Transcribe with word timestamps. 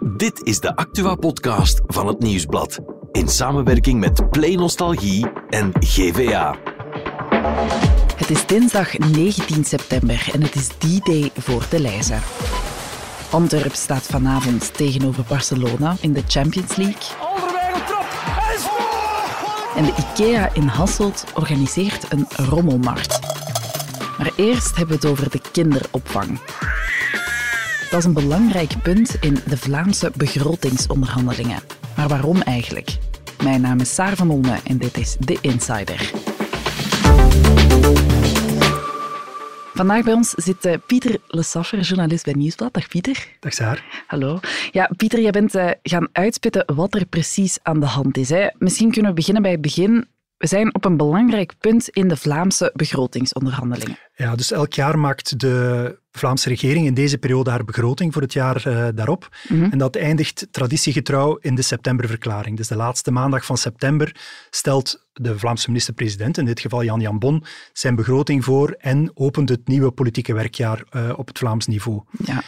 Dit 0.00 0.42
is 0.42 0.60
de 0.60 0.76
Actua-podcast 0.76 1.80
van 1.86 2.06
het 2.06 2.18
Nieuwsblad. 2.18 2.78
In 3.12 3.28
samenwerking 3.28 4.00
met 4.00 4.30
Play 4.30 4.54
Nostalgie 4.54 5.26
en 5.48 5.72
GVA. 5.80 6.56
Het 8.16 8.30
is 8.30 8.46
dinsdag 8.46 8.98
19 8.98 9.64
september 9.64 10.28
en 10.32 10.42
het 10.42 10.54
is 10.54 10.68
die 10.78 11.00
day 11.04 11.30
voor 11.38 11.66
de 11.70 11.80
Leize. 11.80 12.18
Antwerp 13.30 13.74
staat 13.74 14.02
vanavond 14.02 14.76
tegenover 14.76 15.24
Barcelona 15.28 15.96
in 16.00 16.12
de 16.12 16.22
Champions 16.26 16.76
League. 16.76 17.16
En 19.76 19.84
de 19.84 19.94
IKEA 19.98 20.54
in 20.54 20.66
Hasselt 20.66 21.24
organiseert 21.34 22.12
een 22.12 22.26
rommelmarkt. 22.36 23.20
Maar 24.18 24.32
eerst 24.36 24.76
hebben 24.76 25.00
we 25.00 25.06
het 25.06 25.10
over 25.10 25.30
de 25.30 25.40
kinderopvang. 25.52 26.38
Dat 27.96 28.04
is 28.04 28.14
een 28.14 28.28
belangrijk 28.28 28.82
punt 28.82 29.16
in 29.20 29.34
de 29.46 29.56
Vlaamse 29.56 30.12
begrotingsonderhandelingen. 30.16 31.62
Maar 31.96 32.08
waarom 32.08 32.40
eigenlijk? 32.40 32.98
Mijn 33.42 33.60
naam 33.60 33.80
is 33.80 33.94
Saar 33.94 34.16
van 34.16 34.30
Olme 34.30 34.58
en 34.64 34.78
dit 34.78 34.96
is 34.96 35.16
The 35.24 35.38
Insider. 35.40 36.10
Vandaag 39.74 40.04
bij 40.04 40.12
ons 40.12 40.30
zit 40.30 40.64
eh, 40.64 40.74
Pieter 40.86 41.20
Lesaffer, 41.26 41.80
journalist 41.80 42.24
bij 42.24 42.34
Nieuwsblad. 42.34 42.74
Dag 42.74 42.88
Pieter. 42.88 43.28
Dag 43.40 43.52
Saar. 43.52 44.04
Hallo. 44.06 44.40
Ja, 44.70 44.90
Pieter, 44.96 45.20
jij 45.20 45.30
bent 45.30 45.54
uh, 45.54 45.70
gaan 45.82 46.08
uitspitten 46.12 46.74
wat 46.74 46.94
er 46.94 47.06
precies 47.06 47.58
aan 47.62 47.80
de 47.80 47.86
hand 47.86 48.16
is. 48.16 48.28
Hè. 48.28 48.46
Misschien 48.58 48.90
kunnen 48.90 49.10
we 49.10 49.16
beginnen 49.16 49.42
bij 49.42 49.52
het 49.52 49.60
begin. 49.60 50.06
We 50.38 50.46
zijn 50.46 50.74
op 50.74 50.84
een 50.84 50.96
belangrijk 50.96 51.54
punt 51.58 51.88
in 51.88 52.08
de 52.08 52.16
Vlaamse 52.16 52.70
begrotingsonderhandelingen. 52.74 53.98
Ja, 54.14 54.34
dus 54.34 54.52
elk 54.52 54.72
jaar 54.72 54.98
maakt 54.98 55.40
de 55.40 55.98
Vlaamse 56.10 56.48
regering 56.48 56.86
in 56.86 56.94
deze 56.94 57.18
periode 57.18 57.50
haar 57.50 57.64
begroting 57.64 58.12
voor 58.12 58.22
het 58.22 58.32
jaar 58.32 58.68
uh, 58.68 58.88
daarop. 58.94 59.28
Mm 59.48 59.60
-hmm. 59.60 59.72
En 59.72 59.78
dat 59.78 59.96
eindigt 59.96 60.46
traditiegetrouw 60.50 61.36
in 61.36 61.54
de 61.54 61.62
septemberverklaring. 61.62 62.56
Dus 62.56 62.68
de 62.68 62.76
laatste 62.76 63.10
maandag 63.10 63.44
van 63.44 63.56
september 63.56 64.16
stelt 64.50 65.06
de 65.12 65.38
Vlaamse 65.38 65.68
minister-president, 65.68 66.38
in 66.38 66.44
dit 66.44 66.60
geval 66.60 66.84
Jan 66.84 67.00
Jan 67.00 67.18
Bon, 67.18 67.44
zijn 67.72 67.94
begroting 67.94 68.44
voor 68.44 68.70
en 68.78 69.10
opent 69.14 69.48
het 69.48 69.68
nieuwe 69.68 69.90
politieke 69.90 70.34
werkjaar 70.34 70.82
uh, 70.90 71.12
op 71.16 71.28
het 71.28 71.38
Vlaams 71.38 71.66
niveau. 71.66 72.02
Ja. 72.24 72.42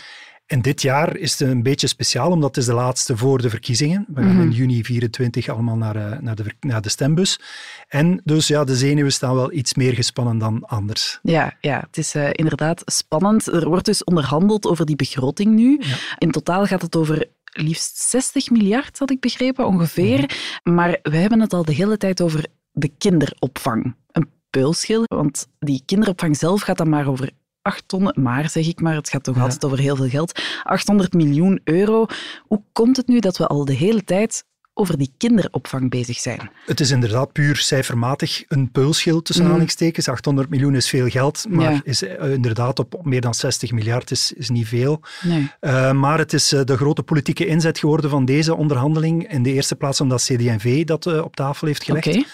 En 0.48 0.62
dit 0.62 0.82
jaar 0.82 1.16
is 1.16 1.38
het 1.38 1.48
een 1.48 1.62
beetje 1.62 1.86
speciaal, 1.86 2.30
omdat 2.30 2.48
het 2.48 2.56
is 2.56 2.64
de 2.64 2.72
laatste 2.72 3.16
voor 3.16 3.42
de 3.42 3.50
verkiezingen. 3.50 4.04
We 4.08 4.20
gaan 4.22 4.30
mm 4.30 4.36
-hmm. 4.36 4.50
in 4.50 4.56
juni 4.56 4.84
24 4.84 5.48
allemaal 5.48 5.76
naar, 5.76 5.96
uh, 5.96 6.18
naar, 6.18 6.34
de, 6.36 6.44
naar 6.60 6.82
de 6.82 6.88
stembus. 6.88 7.40
En 7.88 8.20
dus 8.24 8.46
ja, 8.46 8.64
de 8.64 8.76
zenuwen 8.76 9.12
staan 9.12 9.34
wel 9.34 9.52
iets 9.52 9.74
meer 9.74 9.94
gespannen 9.94 10.38
dan 10.38 10.64
anders. 10.66 11.18
Ja, 11.22 11.56
ja 11.60 11.80
het 11.86 11.96
is 11.96 12.14
uh, 12.14 12.28
inderdaad 12.32 12.82
spannend. 12.84 13.46
Er 13.46 13.68
wordt 13.68 13.84
dus 13.84 14.04
onderhandeld 14.04 14.66
over 14.66 14.86
die 14.86 14.96
begroting 14.96 15.54
nu. 15.54 15.76
Ja. 15.80 15.96
In 16.18 16.30
totaal 16.30 16.66
gaat 16.66 16.82
het 16.82 16.96
over 16.96 17.26
liefst 17.44 17.98
60 17.98 18.50
miljard, 18.50 18.98
had 18.98 19.10
ik 19.10 19.20
begrepen, 19.20 19.66
ongeveer. 19.66 20.18
Mm 20.18 20.26
-hmm. 20.62 20.74
Maar 20.74 20.98
we 21.02 21.16
hebben 21.16 21.40
het 21.40 21.52
al 21.52 21.64
de 21.64 21.74
hele 21.74 21.96
tijd 21.96 22.20
over 22.20 22.46
de 22.72 22.90
kinderopvang. 22.98 23.94
Een 24.12 24.30
peulschil, 24.50 25.02
want 25.04 25.48
die 25.58 25.82
kinderopvang 25.86 26.36
zelf 26.36 26.60
gaat 26.60 26.78
dan 26.78 26.88
maar 26.88 27.06
over 27.06 27.30
800, 27.62 28.16
maar 28.16 28.50
zeg 28.50 28.66
ik 28.66 28.80
maar, 28.80 28.94
het 28.94 29.08
gaat 29.08 29.22
toch 29.22 29.36
ja. 29.36 29.42
altijd 29.42 29.64
over 29.64 29.78
heel 29.78 29.96
veel 29.96 30.08
geld, 30.08 30.42
800 30.62 31.12
miljoen 31.12 31.60
euro. 31.64 32.06
Hoe 32.42 32.62
komt 32.72 32.96
het 32.96 33.08
nu 33.08 33.18
dat 33.18 33.36
we 33.36 33.46
al 33.46 33.64
de 33.64 33.72
hele 33.74 34.04
tijd 34.04 34.44
over 34.78 34.98
die 34.98 35.12
kinderopvang 35.16 35.90
bezig 35.90 36.18
zijn? 36.18 36.50
Het 36.66 36.80
is 36.80 36.90
inderdaad 36.90 37.32
puur 37.32 37.56
cijfermatig 37.56 38.44
een 38.48 38.70
peulschil 38.70 39.22
tussen 39.22 39.44
mm. 39.44 39.50
aanhalingstekens. 39.50 40.08
800 40.08 40.50
miljoen 40.50 40.74
is 40.74 40.88
veel 40.88 41.08
geld, 41.08 41.44
maar 41.48 41.72
ja. 41.72 41.80
is 41.84 42.02
uh, 42.02 42.32
inderdaad 42.32 42.78
op 42.78 43.00
meer 43.04 43.20
dan 43.20 43.34
60 43.34 43.72
miljard 43.72 44.10
is, 44.10 44.32
is 44.32 44.48
niet 44.48 44.68
veel. 44.68 45.00
Nee. 45.22 45.50
Uh, 45.60 45.92
maar 45.92 46.18
het 46.18 46.32
is 46.32 46.52
uh, 46.52 46.60
de 46.64 46.76
grote 46.76 47.02
politieke 47.02 47.46
inzet 47.46 47.78
geworden 47.78 48.10
van 48.10 48.24
deze 48.24 48.54
onderhandeling. 48.54 49.32
In 49.32 49.42
de 49.42 49.52
eerste 49.52 49.76
plaats 49.76 50.00
omdat 50.00 50.22
CD&V 50.22 50.84
dat 50.84 51.06
op 51.22 51.36
tafel 51.36 51.66
heeft 51.66 51.84
gelegd. 51.84 52.06
Okay. 52.06 52.26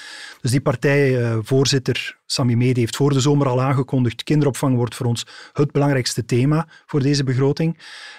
Dus 0.44 0.52
die 0.52 0.62
partijvoorzitter 0.62 2.18
Sami 2.26 2.56
Mede 2.56 2.80
heeft 2.80 2.96
voor 2.96 3.12
de 3.12 3.20
zomer 3.20 3.46
al 3.46 3.62
aangekondigd, 3.62 4.22
kinderopvang 4.22 4.76
wordt 4.76 4.94
voor 4.94 5.06
ons 5.06 5.26
het 5.52 5.72
belangrijkste 5.72 6.24
thema 6.24 6.68
voor 6.86 7.02
deze 7.02 7.24
begroting. 7.24 7.78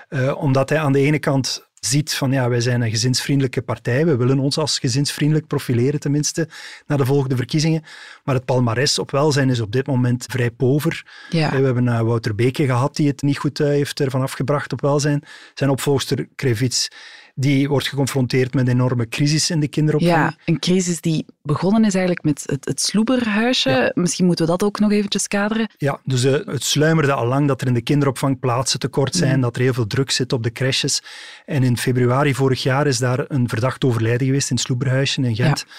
Uh, 0.10 0.38
omdat 0.38 0.70
hij 0.70 0.80
aan 0.80 0.92
de 0.92 1.00
ene 1.00 1.20
kant 1.20 1.68
ziet 1.80 2.14
van 2.14 2.32
ja, 2.32 2.50
wij 2.50 2.60
zijn 2.60 2.82
een 2.82 2.90
gezinsvriendelijke 2.90 3.62
partij, 3.62 4.06
we 4.06 4.16
willen 4.16 4.40
ons 4.40 4.58
als 4.58 4.80
gezinsvriendelijk 4.80 5.48
profileren 5.48 6.00
tenminste 6.00 6.48
naar 6.88 6.98
de 6.98 7.06
volgende 7.06 7.36
verkiezingen. 7.36 7.84
Maar 8.24 8.36
het 8.36 8.46
palmares 8.46 9.00
op 9.00 9.12
welzijn 9.12 9.50
is 9.50 9.60
op 9.60 9.72
dit 9.72 9.88
moment 9.88 10.26
vrij 10.28 10.52
pover. 10.52 11.06
Ja. 11.30 11.50
We 11.52 11.66
hebben 11.66 11.86
uh, 11.86 12.02
Wouter 12.02 12.36
Beke 12.36 12.66
gehad 12.66 12.96
die 12.96 13.08
het 13.08 13.22
niet 13.22 13.38
goed 13.38 13.60
uh, 13.60 13.68
heeft 13.68 14.00
ervan 14.00 14.22
afgebracht 14.22 14.74
op 14.74 14.82
welzijn. 14.82 15.24
Zijn 15.54 15.70
opvolgster 15.70 16.28
Krevits 16.36 16.90
die 17.38 17.68
wordt 17.70 17.88
geconfronteerd 17.88 18.54
met 18.54 18.68
een 18.68 18.74
enorme 18.74 19.08
crisis 19.08 19.50
in 19.50 19.60
de 19.60 19.68
kinderopvang. 19.68 20.14
Ja, 20.14 20.36
een 20.46 20.60
crisis 20.60 21.02
die 21.02 21.26
begonnen 21.42 21.86
is 21.86 21.94
eigenlijk 21.94 22.26
met 22.26 22.44
het, 22.46 22.66
het 22.66 22.82
sloeberhuisje. 22.82 23.70
Ja. 23.70 23.92
Misschien 23.94 24.26
moeten 24.26 24.46
we 24.46 24.52
dat 24.52 24.64
ook 24.64 24.80
nog 24.80 24.92
eventjes 24.92 25.28
kaderen. 25.28 25.70
Ja, 25.78 26.00
dus 26.04 26.26
uh, 26.26 26.46
het 26.46 26.64
sluimerde 26.64 27.14
al 27.14 27.28
lang 27.28 27.48
dat 27.48 27.62
er 27.62 27.68
in 27.68 27.74
de 27.74 27.82
kinderopvang 27.82 28.40
plaatsen 28.40 28.80
tekort 28.80 29.16
zijn, 29.16 29.36
mm. 29.36 29.42
dat 29.42 29.56
er 29.56 29.62
heel 29.62 29.74
veel 29.74 29.88
druk 29.88 30.12
zit 30.12 30.34
op 30.34 30.44
de 30.44 30.52
crèches. 30.52 31.04
En 31.46 31.64
in 31.64 31.78
februari 31.78 32.36
vorig 32.36 32.64
jaar 32.64 32.88
is 32.88 32.98
daar 32.98 33.26
een 33.28 33.50
verdacht 33.50 33.84
overlijden 33.84 34.28
geweest 34.28 34.50
in 34.50 34.56
het 34.56 34.66
sloeberhuisje 34.66 35.22
in 35.22 35.36
Gent. 35.36 35.66
Ja. 35.68 35.74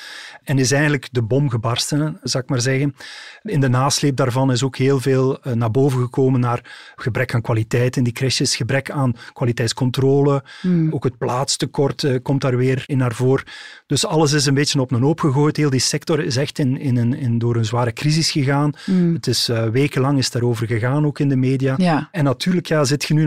En 0.44 0.58
is 0.58 0.72
eigenlijk 0.72 1.08
de 1.10 1.22
bom 1.22 1.50
gebarsten, 1.50 2.18
zou 2.22 2.42
ik 2.42 2.50
maar 2.50 2.60
zeggen. 2.60 2.94
In 3.42 3.60
de 3.60 3.68
nasleep 3.68 4.16
daarvan 4.16 4.52
is 4.52 4.62
ook 4.62 4.76
heel 4.76 5.00
veel 5.00 5.38
uh, 5.46 5.52
naar 5.52 5.70
boven 5.70 6.00
gekomen 6.00 6.40
naar 6.40 6.92
gebrek 6.96 7.34
aan 7.34 7.40
kwaliteit 7.40 7.96
in 7.96 8.04
die 8.04 8.12
crèches, 8.12 8.56
gebrek 8.56 8.90
aan 8.90 9.14
kwaliteitscontrole, 9.32 10.44
mm. 10.62 10.92
ook 10.92 11.04
het 11.04 11.18
plaatstekort 11.46 12.02
uh, 12.02 12.16
komt 12.22 12.40
daar 12.40 12.56
weer 12.56 12.82
in 12.86 12.98
naar 12.98 13.14
voren. 13.14 13.44
Dus 13.86 14.06
alles 14.06 14.32
is 14.32 14.46
een 14.46 14.54
beetje 14.54 14.80
op 14.80 14.92
een 14.92 15.02
hoop 15.02 15.20
gegooid. 15.20 15.56
Heel 15.56 15.70
die 15.70 15.80
sector 15.80 16.24
is 16.24 16.36
echt 16.36 16.58
in, 16.58 16.78
in 16.78 16.96
een, 16.96 17.14
in, 17.14 17.38
door 17.38 17.56
een 17.56 17.64
zware 17.64 17.92
crisis 17.92 18.30
gegaan. 18.30 18.72
Mm. 18.86 19.14
Het 19.14 19.26
is 19.26 19.48
uh, 19.48 19.68
wekenlang 19.68 20.18
is 20.18 20.30
daarover 20.30 20.66
gegaan, 20.66 21.06
ook 21.06 21.18
in 21.18 21.28
de 21.28 21.36
media. 21.36 21.74
Ja. 21.76 22.08
En 22.12 22.24
natuurlijk 22.24 22.66
ja, 22.66 22.84
zit 22.84 23.04
je 23.04 23.14
nu 23.14 23.24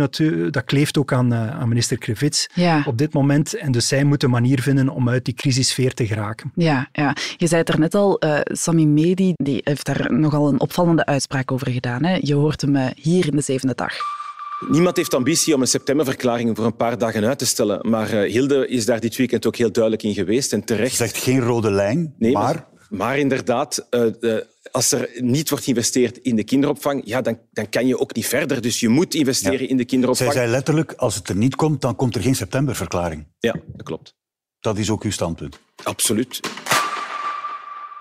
dat 0.51 0.65
kleeft 0.65 0.97
ook 0.97 1.13
aan, 1.13 1.33
aan 1.33 1.69
minister 1.69 1.97
Krevits 1.97 2.49
ja. 2.53 2.83
op 2.85 2.97
dit 2.97 3.13
moment. 3.13 3.57
En 3.57 3.71
dus 3.71 3.87
zij 3.87 4.03
moet 4.03 4.23
een 4.23 4.29
manier 4.29 4.61
vinden 4.61 4.89
om 4.89 5.09
uit 5.09 5.25
die 5.25 5.33
crisissfeer 5.33 5.93
te 5.93 6.07
geraken. 6.07 6.51
Ja, 6.55 6.89
ja. 6.91 7.15
Je 7.37 7.47
zei 7.47 7.61
het 7.61 7.69
er 7.69 7.79
net 7.79 7.95
al, 7.95 8.25
uh, 8.25 8.39
Sami 8.43 8.87
Medi 8.87 9.33
die 9.35 9.61
heeft 9.63 9.85
daar 9.85 10.13
nogal 10.13 10.47
een 10.47 10.59
opvallende 10.59 11.05
uitspraak 11.05 11.51
over 11.51 11.71
gedaan. 11.71 12.03
Hè? 12.03 12.17
Je 12.21 12.33
hoort 12.33 12.61
hem 12.61 12.75
uh, 12.75 12.85
hier 12.95 13.27
in 13.27 13.35
de 13.35 13.41
zevende 13.41 13.75
dag. 13.75 14.18
Niemand 14.67 14.97
heeft 14.97 15.13
ambitie 15.13 15.55
om 15.55 15.61
een 15.61 15.67
septemberverklaring 15.67 16.55
voor 16.55 16.65
een 16.65 16.75
paar 16.75 16.97
dagen 16.97 17.25
uit 17.25 17.39
te 17.39 17.45
stellen. 17.45 17.89
Maar 17.89 18.13
uh, 18.13 18.31
Hilde 18.31 18.67
is 18.67 18.85
daar 18.85 18.99
dit 18.99 19.15
weekend 19.15 19.45
ook 19.45 19.55
heel 19.55 19.71
duidelijk 19.71 20.03
in 20.03 20.13
geweest 20.13 20.53
en 20.53 20.63
terecht. 20.63 20.95
Zegt 20.95 21.17
geen 21.17 21.39
rode 21.39 21.71
lijn, 21.71 22.15
nee, 22.17 22.31
maar... 22.31 22.43
maar... 22.43 22.67
Maar 22.89 23.17
inderdaad, 23.17 23.87
uh, 23.89 24.37
als 24.71 24.91
er 24.91 25.09
niet 25.15 25.49
wordt 25.49 25.63
geïnvesteerd 25.63 26.17
in 26.17 26.35
de 26.35 26.43
kinderopvang, 26.43 27.01
ja, 27.05 27.21
dan, 27.21 27.39
dan 27.51 27.69
kan 27.69 27.87
je 27.87 27.99
ook 27.99 28.15
niet 28.15 28.27
verder. 28.27 28.61
Dus 28.61 28.79
je 28.79 28.89
moet 28.89 29.13
investeren 29.13 29.61
ja. 29.61 29.67
in 29.67 29.77
de 29.77 29.85
kinderopvang. 29.85 30.31
Zij 30.31 30.41
zei 30.41 30.51
letterlijk, 30.51 30.93
als 30.93 31.15
het 31.15 31.29
er 31.29 31.35
niet 31.35 31.55
komt, 31.55 31.81
dan 31.81 31.95
komt 31.95 32.15
er 32.15 32.21
geen 32.21 32.35
septemberverklaring. 32.35 33.27
Ja, 33.39 33.55
dat 33.67 33.85
klopt. 33.85 34.15
Dat 34.59 34.77
is 34.77 34.89
ook 34.89 35.03
uw 35.03 35.11
standpunt? 35.11 35.59
Absoluut. 35.83 36.39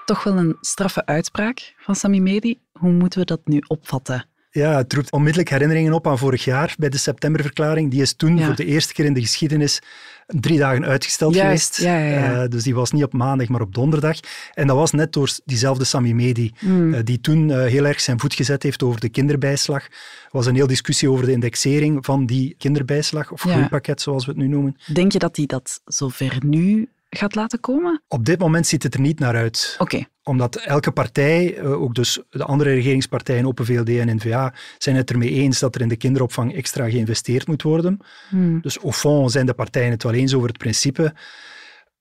Toch 0.05 0.25
wel 0.25 0.37
een 0.37 0.57
straffe 0.61 1.07
uitspraak 1.07 1.75
van 1.79 1.95
Sami 1.95 2.21
Medi. 2.21 2.61
Hoe 2.73 2.93
moeten 2.93 3.21
we 3.21 3.25
dat 3.25 3.41
nu 3.45 3.63
opvatten? 3.67 4.28
Ja, 4.51 4.77
het 4.77 4.93
roept 4.93 5.13
onmiddellijk 5.13 5.51
herinneringen 5.51 5.93
op 5.93 6.07
aan 6.07 6.19
vorig 6.19 6.45
jaar 6.45 6.75
bij 6.79 6.89
de 6.89 6.99
septemberverklaring. 6.99 7.91
Die 7.91 8.03
is 8.03 8.15
toen 8.15 8.37
Ja. 8.37 8.47
voor 8.47 8.55
de 8.55 8.65
eerste 8.65 8.93
keer 8.93 9.05
in 9.05 9.13
de 9.15 9.21
geschiedenis 9.21 9.81
drie 10.27 10.59
dagen 10.59 10.85
uitgesteld 10.85 11.35
Juist, 11.35 11.75
geweest. 11.77 11.95
ja, 11.95 11.99
ja, 11.99 12.19
ja. 12.33 12.43
Uh, 12.43 12.49
dus 12.49 12.63
die 12.63 12.75
was 12.75 12.93
niet 12.93 13.03
op 13.05 13.13
maandag, 13.13 13.49
maar 13.49 13.61
op 13.61 13.75
donderdag. 13.75 14.17
En 14.55 14.67
dat 14.67 14.77
was 14.77 14.93
net 14.93 15.13
door 15.13 15.31
diezelfde 15.45 15.85
Sami 15.85 16.15
Medi, 16.15 16.53
Hmm. 16.59 16.95
uh, 16.95 17.01
die 17.05 17.21
toen 17.21 17.49
uh, 17.49 17.65
heel 17.65 17.87
erg 17.87 18.01
zijn 18.01 18.21
voet 18.21 18.35
gezet 18.35 18.63
heeft 18.63 18.83
over 18.83 19.01
de 19.01 19.09
kinderbijslag. 19.09 19.83
Er 19.85 19.91
was 20.31 20.47
een 20.47 20.55
heel 20.55 20.67
discussie 20.67 21.11
over 21.11 21.27
de 21.27 21.33
indexering 21.33 22.05
van 22.05 22.27
die 22.27 22.55
kinderbijslag, 22.59 23.31
of 23.33 23.45
Ja. 23.45 23.51
groeipakket 23.53 24.01
zoals 24.01 24.25
we 24.27 24.31
het 24.31 24.41
nu 24.41 24.47
noemen. 24.49 24.77
Denk 24.93 25.13
je 25.13 25.19
dat 25.19 25.37
hij 25.37 25.47
dat 25.47 25.81
zover 25.85 26.37
nu 26.45 26.89
gaat 27.11 27.35
laten 27.35 27.61
komen? 27.61 28.03
Op 28.09 28.25
dit 28.25 28.39
moment 28.39 28.67
ziet 28.67 28.83
het 28.83 28.95
er 28.95 29.01
niet 29.01 29.19
naar 29.19 29.37
uit. 29.37 29.77
Oké. 29.79 30.05
Omdat 30.23 30.57
elke 30.57 30.91
partij, 30.91 31.57
eh, 31.57 31.83
ook 31.83 31.95
dus 31.95 32.21
de 32.31 32.45
andere 32.45 32.75
regeringspartijen, 32.75 33.47
Open 33.47 33.65
VLD 33.65 33.89
en 33.89 34.17
N-VA, 34.17 34.55
zijn 34.79 34.97
het 34.97 35.11
ermee 35.11 35.31
eens 35.31 35.59
dat 35.59 35.75
er 35.75 35.81
in 35.81 35.89
de 35.89 35.97
kinderopvang 35.97 36.55
extra 36.55 36.91
geïnvesteerd 36.91 37.47
moet 37.47 37.63
worden. 37.63 37.99
Hmm. 38.29 38.61
Dus 38.61 38.79
au 38.79 38.93
fond 38.93 39.31
zijn 39.33 39.47
de 39.47 39.55
partijen 39.55 39.91
het 39.91 40.03
wel 40.03 40.13
eens 40.13 40.35
over 40.35 40.49
het 40.49 40.59
principe. 40.59 41.15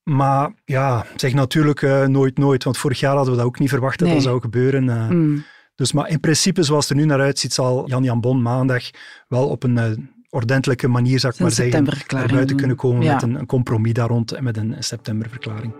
Maar 0.02 0.52
ja, 0.64 1.06
zeg 1.16 1.32
natuurlijk 1.34 1.82
uh, 1.82 2.06
nooit 2.06 2.38
nooit, 2.38 2.64
want 2.64 2.78
vorig 2.78 3.00
jaar 3.00 3.14
hadden 3.14 3.30
we 3.32 3.38
dat 3.38 3.46
ook 3.46 3.58
niet 3.58 3.68
verwacht 3.68 3.98
dat 3.98 4.06
Nee. 4.08 4.16
dat 4.16 4.26
zou 4.26 4.40
gebeuren. 4.40 4.84
Uh, 4.84 5.06
Hmm. 5.06 5.44
Dus 5.74 5.92
maar 5.92 6.08
in 6.08 6.20
principe, 6.20 6.62
zoals 6.62 6.88
het 6.88 6.98
er 6.98 7.04
nu 7.04 7.08
naar 7.08 7.20
uitziet, 7.20 7.52
zal 7.52 7.88
Jan 7.88 8.02
Jan 8.02 8.20
Bon 8.20 8.42
maandag 8.42 8.82
wel 9.28 9.48
op 9.48 9.62
een 9.62 9.76
uh, 9.76 9.84
ordentelijke 10.30 10.88
manier, 10.88 11.20
zou 11.20 11.32
ik 11.32 11.40
maar 11.40 11.50
zeggen, 11.50 11.84
naar 12.08 12.28
buiten 12.28 12.56
kunnen 12.56 12.76
komen 12.76 13.02
Ja. 13.02 13.12
met 13.12 13.22
een, 13.22 13.34
een 13.34 13.46
compromis 13.46 13.92
daar 13.92 14.08
rond 14.08 14.32
en 14.32 14.44
met 14.44 14.56
een 14.56 14.74
septemberverklaring. 14.78 15.74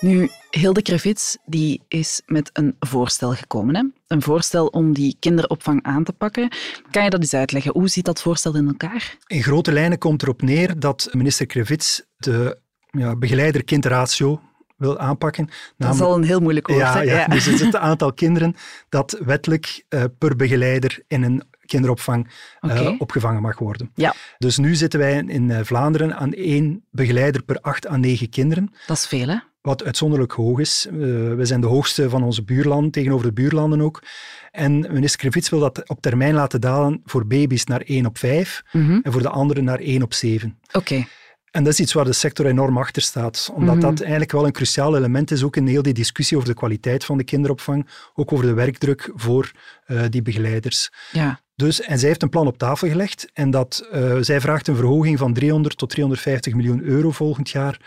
Nu, 0.00 0.28
Hilde 0.50 0.82
Krevits 0.82 1.36
die 1.46 1.82
is 1.88 2.22
met 2.26 2.50
een 2.52 2.76
voorstel 2.80 3.32
gekomen. 3.34 3.76
Hè? 3.76 3.82
Een 4.06 4.22
voorstel 4.22 4.66
om 4.66 4.92
die 4.92 5.16
kinderopvang 5.18 5.82
aan 5.82 6.04
te 6.04 6.12
pakken. 6.12 6.48
Kan 6.90 7.04
je 7.04 7.10
dat 7.10 7.20
eens 7.20 7.34
uitleggen? 7.34 7.72
Hoe 7.72 7.88
zit 7.88 8.04
dat 8.04 8.20
voorstel 8.22 8.56
in 8.56 8.66
elkaar? 8.66 9.16
In 9.26 9.42
grote 9.42 9.72
lijnen 9.72 9.98
komt 9.98 10.22
erop 10.22 10.42
neer 10.42 10.78
dat 10.78 11.08
minister 11.12 11.46
Krevits 11.46 12.02
de 12.16 12.58
ja, 12.90 13.16
begeleider-kindratio 13.16 14.40
wil 14.76 14.98
aanpakken. 14.98 15.48
Dat 15.76 15.94
is 15.94 16.00
al 16.00 16.16
een 16.16 16.24
heel 16.24 16.40
moeilijk 16.40 16.66
woord. 16.66 16.80
Ja, 16.80 17.00
ja, 17.00 17.26
dus 17.26 17.44
het 17.44 17.54
is 17.54 17.60
het 17.60 17.76
aantal 17.76 18.12
kinderen 18.12 18.54
dat 18.88 19.20
wettelijk 19.24 19.84
uh, 19.88 20.04
per 20.18 20.36
begeleider 20.36 21.02
in 21.06 21.22
een 21.22 21.42
kinderopvang 21.70 22.28
uh, 22.60 22.70
Oké. 22.80 22.94
opgevangen 22.98 23.42
mag 23.42 23.58
worden. 23.58 23.90
Ja, 23.94 24.14
Dus 24.38 24.58
nu 24.58 24.74
zitten 24.74 24.98
wij 25.00 25.24
in 25.26 25.50
eh, 25.50 25.58
Vlaanderen 25.62 26.16
aan 26.16 26.32
één 26.32 26.84
begeleider 26.90 27.42
per 27.42 27.58
acht 27.60 27.88
à 27.88 27.96
negen 27.96 28.28
kinderen. 28.28 28.72
dat 28.86 28.96
is 28.96 29.06
veel, 29.06 29.28
hè? 29.28 29.36
wat 29.60 29.84
uitzonderlijk 29.84 30.32
hoog 30.32 30.58
is. 30.58 30.86
Uh, 30.86 30.94
we 31.34 31.44
zijn 31.44 31.60
de 31.60 31.66
hoogste 31.66 32.08
van 32.10 32.22
onze 32.22 32.42
buurlanden, 32.44 32.90
tegenover 32.90 33.26
de 33.26 33.32
buurlanden 33.32 33.80
ook. 33.80 34.02
En 34.50 34.80
minister 34.80 35.18
Krevits 35.20 35.48
wil 35.50 35.58
dat 35.60 35.88
op 35.88 36.00
termijn 36.00 36.34
laten 36.34 36.60
dalen 36.60 37.00
voor 37.04 37.26
baby's 37.26 37.64
naar 37.64 37.80
1 37.84 38.06
op 38.06 38.18
5 38.18 38.62
Mhm. 38.72 38.98
en 39.02 39.12
voor 39.12 39.22
de 39.22 39.28
anderen 39.28 39.64
naar 39.64 39.78
1 39.80 40.02
op 40.02 40.14
7. 40.14 40.58
Oké. 40.72 41.06
En 41.50 41.64
dat 41.64 41.72
is 41.72 41.80
iets 41.80 41.92
waar 41.92 42.04
de 42.04 42.12
sector 42.12 42.46
enorm 42.46 42.78
achter 42.78 43.02
staat, 43.02 43.50
omdat 43.54 43.74
Mhm. 43.74 43.84
dat 43.84 44.00
eigenlijk 44.00 44.32
wel 44.32 44.46
een 44.46 44.52
cruciaal 44.52 44.96
element 44.96 45.30
is, 45.30 45.42
ook 45.42 45.56
in 45.56 45.66
heel 45.66 45.82
die 45.82 45.92
discussie 45.94 46.36
over 46.36 46.48
de 46.48 46.54
kwaliteit 46.54 47.04
van 47.04 47.18
de 47.18 47.24
kinderopvang, 47.24 47.88
ook 48.14 48.32
over 48.32 48.46
de 48.46 48.52
werkdruk 48.54 49.10
voor 49.14 49.50
uh, 49.86 50.02
die 50.10 50.22
begeleiders. 50.22 50.90
Ja. 51.12 51.40
Dus, 51.60 51.80
en 51.80 51.98
zij 51.98 52.08
heeft 52.08 52.22
een 52.22 52.28
plan 52.28 52.46
op 52.46 52.58
tafel 52.58 52.88
gelegd 52.88 53.30
en 53.32 53.50
dat, 53.50 53.88
uh, 53.94 54.16
zij 54.20 54.40
vraagt 54.40 54.68
een 54.68 54.76
verhoging 54.76 55.18
van 55.18 55.32
300 55.32 55.78
tot 55.78 55.90
350 55.90 56.54
miljoen 56.54 56.82
euro 56.82 57.10
volgend 57.10 57.50
jaar 57.50 57.80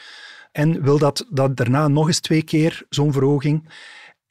en 0.51 0.83
wil 0.83 0.97
dat, 0.97 1.25
dat 1.29 1.57
daarna 1.57 1.87
nog 1.87 2.07
eens 2.07 2.19
twee 2.19 2.43
keer 2.43 2.83
zo'n 2.89 3.13
verhoging. 3.13 3.69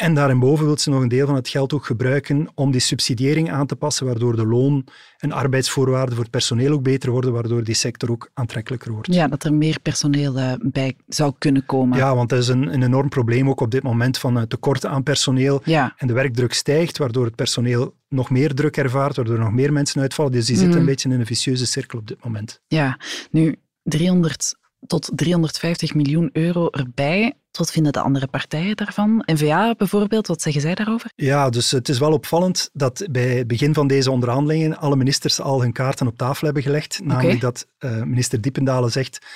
En 0.03 0.15
daarboven 0.15 0.65
wil 0.67 0.79
ze 0.79 0.91
nog 0.91 1.03
een 1.03 1.09
deel 1.09 1.27
van 1.27 1.35
het 1.35 1.49
geld 1.49 1.73
ook 1.73 1.85
gebruiken 1.87 2.49
om 2.55 2.71
die 2.71 2.81
subsidiëring 2.81 3.51
aan 3.51 3.67
te 3.67 3.77
passen, 3.77 4.07
waardoor 4.07 4.37
de 4.37 4.47
loon- 4.47 4.87
en 5.19 5.33
arbeidsvoorwaarden 5.33 6.15
voor 6.15 6.23
het 6.23 6.33
personeel 6.33 6.73
ook 6.73 6.83
beter 6.83 7.11
worden, 7.11 7.33
waardoor 7.33 7.65
die 7.65 7.75
sector 7.75 8.11
ook 8.11 8.31
aantrekkelijker 8.35 8.93
wordt. 8.93 9.15
ja, 9.15 9.29
dat 9.29 9.45
er 9.45 9.55
meer 9.55 9.81
personeel 9.83 10.39
uh, 10.39 10.53
bij 10.61 10.97
zou 11.07 11.33
kunnen 11.39 11.67
komen. 11.67 11.99
Ja, 11.99 12.15
want 12.15 12.29
dat 12.29 12.39
is 12.39 12.49
een, 12.49 12.73
een 12.75 12.83
enorm 12.83 13.09
probleem 13.09 13.49
ook 13.49 13.61
op 13.61 13.71
dit 13.71 13.83
moment 13.83 14.19
van 14.19 14.37
uh, 14.37 14.43
tekorten 14.43 14.91
aan 14.91 15.03
personeel. 15.03 15.61
Ja. 15.65 15.95
En 15.97 16.07
de 16.07 16.13
werkdruk 16.13 16.53
stijgt, 16.53 16.99
waardoor 16.99 17.25
het 17.25 17.35
personeel 17.37 17.95
nog 18.09 18.31
meer 18.31 18.55
druk 18.55 18.77
ervaart, 18.77 19.17
waardoor 19.17 19.35
er 19.35 19.41
nog 19.41 19.53
meer 19.53 19.73
mensen 19.73 20.01
uitvallen. 20.01 20.33
Dus 20.33 20.47
die 20.47 20.55
zitten 20.57 20.73
Mhm. 20.75 20.81
een 20.81 20.91
beetje 20.91 21.09
in 21.09 21.21
een 21.21 21.27
vicieuze 21.27 21.67
cirkel 21.67 21.99
op 21.99 22.09
dit 22.09 22.25
moment. 22.25 22.61
Ja, 22.67 22.99
nu 23.31 23.57
300 23.83 24.55
tot 24.87 25.11
350 25.15 25.95
miljoen 25.95 26.31
euro 26.33 26.69
erbij. 26.71 27.35
Wat 27.59 27.73
vinden 27.73 27.93
de 27.93 28.01
andere 28.01 28.27
partijen 28.27 28.77
daarvan? 28.77 29.23
NVA 29.27 29.75
bijvoorbeeld, 29.75 30.27
wat 30.27 30.43
zeggen 30.43 30.63
zij 30.63 30.75
daarover? 30.75 31.11
Ja, 31.15 31.51
dus 31.51 31.71
het 31.71 31.89
is 31.89 31.99
wel 31.99 32.13
opvallend 32.13 32.71
dat 32.73 33.07
bij 33.11 33.29
het 33.29 33.47
begin 33.47 33.75
van 33.75 33.87
deze 33.87 34.11
onderhandelingen 34.11 34.79
alle 34.79 34.97
ministers 34.97 35.41
al 35.41 35.61
hun 35.61 35.73
kaarten 35.73 36.07
op 36.07 36.17
tafel 36.17 36.45
hebben 36.45 36.63
gelegd. 36.63 37.01
Namelijk 37.05 37.41
dat 37.41 37.67
uh, 37.79 38.03
minister 38.03 38.41
Diependalen 38.41 38.91
zegt, 38.91 39.27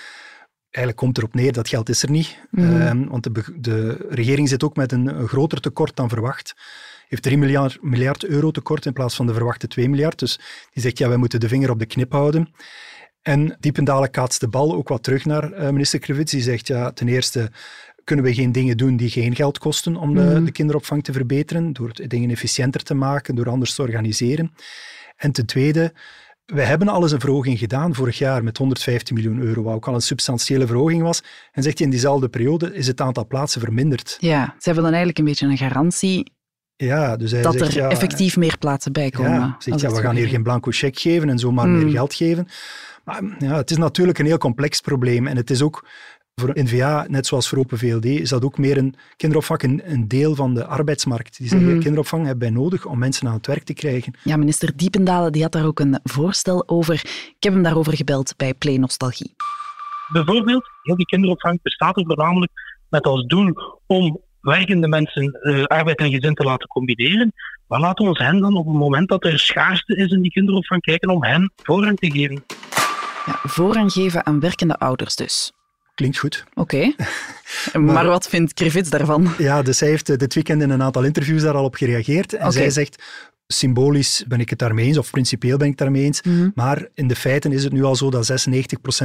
eigenlijk 0.70 0.96
komt 0.96 1.18
erop 1.18 1.34
neer, 1.34 1.52
dat 1.52 1.68
geld 1.68 1.88
is 1.88 2.02
er 2.02 2.10
niet. 2.10 2.38
Mm. 2.50 2.80
Um, 2.80 3.08
want 3.08 3.22
de, 3.22 3.54
de, 3.56 4.06
regering 4.08 4.48
zit 4.48 4.64
ook 4.64 4.76
met 4.76 4.92
een, 4.92 5.06
een 5.06 5.28
groter 5.28 5.60
tekort 5.60 5.96
dan 5.96 6.08
verwacht 6.08 6.54
heeft 7.08 7.22
3 7.22 7.38
miljard, 7.38 7.78
miljard 7.82 8.24
euro 8.24 8.50
tekort 8.50 8.86
in 8.86 8.92
plaats 8.92 9.14
van 9.14 9.26
de 9.26 9.34
verwachte 9.34 9.66
2 9.66 9.88
miljard. 9.88 10.18
Dus 10.18 10.40
die 10.72 10.82
zegt, 10.82 10.98
ja, 10.98 11.08
wij 11.08 11.16
moeten 11.16 11.40
de 11.40 11.48
vinger 11.48 11.70
op 11.70 11.78
de 11.78 11.86
knip 11.86 12.12
houden. 12.12 12.54
En 13.22 13.56
Diependalen 13.60 14.10
kaatst 14.10 14.40
de 14.40 14.48
bal 14.48 14.74
ook 14.74 14.88
wat 14.88 15.02
terug 15.02 15.24
naar 15.24 15.52
uh, 15.52 15.68
minister 15.70 15.98
Krevits. 15.98 16.32
Die 16.32 16.42
zegt, 16.42 16.66
ja, 16.66 16.92
ten 16.92 17.08
eerste 17.08 17.50
kunnen 18.06 18.24
we 18.24 18.34
geen 18.34 18.52
dingen 18.52 18.76
doen 18.76 18.96
die 18.96 19.10
geen 19.10 19.34
geld 19.34 19.58
kosten 19.58 19.96
om 19.96 20.14
de, 20.14 20.20
Mhm. 20.20 20.44
de 20.44 20.52
kinderopvang 20.52 21.04
te 21.04 21.12
verbeteren, 21.12 21.72
door 21.72 21.92
dingen 22.06 22.30
efficiënter 22.30 22.82
te 22.82 22.94
maken, 22.94 23.34
door 23.34 23.48
anders 23.48 23.74
te 23.74 23.82
organiseren. 23.82 24.52
En 25.16 25.32
ten 25.32 25.46
tweede, 25.46 25.92
we 26.44 26.62
hebben 26.62 26.88
al 26.88 27.02
eens 27.02 27.12
een 27.12 27.20
verhoging 27.20 27.58
gedaan 27.58 27.94
vorig 27.94 28.18
jaar 28.18 28.44
met 28.44 28.58
115 28.58 29.14
miljoen 29.14 29.40
euro, 29.40 29.62
wat 29.62 29.74
ook 29.74 29.88
al 29.88 29.94
een 29.94 30.00
substantiële 30.00 30.66
verhoging 30.66 31.02
was. 31.02 31.22
En 31.52 31.62
zegt 31.62 31.78
hij, 31.78 31.86
in 31.86 31.92
diezelfde 31.92 32.28
periode 32.28 32.74
is 32.74 32.86
het 32.86 33.00
aantal 33.00 33.26
plaatsen 33.26 33.60
verminderd. 33.60 34.16
Ja, 34.20 34.54
zij 34.58 34.74
willen 34.74 34.88
eigenlijk 34.88 35.18
een 35.18 35.24
beetje 35.24 35.46
een 35.46 35.56
garantie 35.56 36.34
ja, 36.76 37.16
dus 37.16 37.30
hij 37.30 37.42
dat 37.42 37.52
zegt, 37.52 37.74
er 37.74 37.82
ja, 37.82 37.88
effectief 37.88 38.36
meer 38.36 38.58
plaatsen 38.58 38.92
bij 38.92 39.10
komen. 39.10 39.30
Ja, 39.30 39.56
zegt, 39.58 39.80
ja 39.80 39.90
we 39.90 40.00
gaan 40.00 40.16
hier 40.16 40.28
geen 40.28 40.42
blanco 40.42 40.70
cheque 40.70 41.00
geven 41.00 41.28
en 41.28 41.38
zomaar 41.38 41.68
mm. 41.68 41.78
meer 41.78 41.92
geld 41.92 42.14
geven. 42.14 42.48
Maar 43.04 43.22
ja, 43.38 43.56
het 43.56 43.70
is 43.70 43.76
natuurlijk 43.76 44.18
een 44.18 44.26
heel 44.26 44.38
complex 44.38 44.80
probleem. 44.80 45.26
En 45.26 45.36
het 45.36 45.50
is 45.50 45.62
ook 45.62 45.88
voor 46.40 46.50
NVA, 46.54 47.06
net 47.08 47.26
zoals 47.26 47.48
voor 47.48 47.58
Open 47.58 47.78
VLD, 47.78 48.04
is 48.04 48.28
dat 48.28 48.44
ook 48.44 48.58
meer 48.58 48.76
een 48.76 48.94
kinderopvang 49.16 49.62
een, 49.62 49.82
een 49.84 50.08
deel 50.08 50.34
van 50.34 50.54
de 50.54 50.66
arbeidsmarkt. 50.66 51.38
Die 51.38 51.48
zeggen, 51.48 51.74
mm. 51.74 51.80
kinderopvang 51.80 52.26
hebben 52.26 52.48
wij 52.48 52.62
nodig 52.62 52.84
om 52.84 52.98
mensen 52.98 53.28
aan 53.28 53.34
het 53.34 53.46
werk 53.46 53.62
te 53.62 53.74
krijgen. 53.74 54.14
Ja, 54.22 54.36
minister 54.36 54.76
Diependalen 54.76 55.32
die 55.32 55.42
had 55.42 55.52
daar 55.52 55.66
ook 55.66 55.80
een 55.80 56.00
voorstel 56.02 56.68
over. 56.68 56.94
Ik 57.36 57.36
heb 57.38 57.52
hem 57.52 57.62
daarover 57.62 57.96
gebeld 57.96 58.36
bij 58.36 58.54
Play 58.54 58.76
Nostalgie. 58.76 59.34
Bijvoorbeeld, 60.12 60.68
heel 60.82 60.96
die 60.96 61.06
kinderopvang 61.06 61.62
bestaat 61.62 61.96
er 61.96 62.04
voornamelijk 62.06 62.52
met 62.88 63.04
als 63.04 63.26
doel 63.26 63.52
om 63.86 64.20
werkende 64.40 64.88
mensen 64.88 65.38
uh, 65.42 65.64
arbeid 65.64 65.98
en 65.98 66.10
gezin 66.10 66.34
te 66.34 66.44
laten 66.44 66.68
combineren. 66.68 67.32
Maar 67.66 67.80
laten 67.80 68.04
we 68.04 68.10
ons 68.10 68.18
hen 68.18 68.40
dan 68.40 68.56
op 68.56 68.66
het 68.66 68.76
moment 68.76 69.08
dat 69.08 69.24
er 69.24 69.38
schaarste 69.38 69.96
is 69.96 70.10
in 70.10 70.22
die 70.22 70.30
kinderopvang 70.30 70.80
kijken 70.80 71.10
om 71.10 71.24
hen 71.24 71.52
voorrang 71.56 71.98
te 71.98 72.10
geven. 72.10 72.44
Ja, 73.26 73.38
voorrang 73.42 73.92
geven 73.92 74.26
aan 74.26 74.40
werkende 74.40 74.78
ouders 74.78 75.16
dus. 75.16 75.55
Klinkt 75.96 76.18
goed. 76.18 76.44
Oké. 76.54 76.60
Okay. 76.60 76.94
maar, 77.72 77.94
maar, 77.94 78.06
wat 78.06 78.28
vindt 78.28 78.54
Krivits 78.54 78.90
daarvan? 78.90 79.34
Ja, 79.38 79.62
dus 79.62 79.78
zij 79.78 79.88
heeft 79.88 80.18
dit 80.18 80.34
weekend 80.34 80.62
in 80.62 80.70
een 80.70 80.82
aantal 80.82 81.04
interviews 81.04 81.42
daar 81.42 81.54
al 81.54 81.64
op 81.64 81.74
gereageerd. 81.74 82.32
En 82.32 82.38
okay. 82.38 82.52
zij 82.52 82.70
zegt, 82.70 83.02
symbolisch 83.46 84.24
ben 84.28 84.40
ik 84.40 84.50
het 84.50 84.58
daarmee 84.58 84.86
eens, 84.86 84.98
of 84.98 85.10
principieel 85.10 85.56
ben 85.56 85.66
ik 85.66 85.72
het 85.72 85.82
daarmee 85.82 86.02
eens. 86.04 86.22
Mhm. 86.22 86.34
Mm 86.34 86.40
-hmm. 86.40 86.52
Maar 86.54 86.88
in 86.94 87.08
de 87.08 87.16
feiten 87.16 87.52
is 87.52 87.64
het 87.64 87.72
nu 87.72 87.84
al 87.84 87.96
zo 87.96 88.10
dat 88.10 88.30
96% 88.30 88.34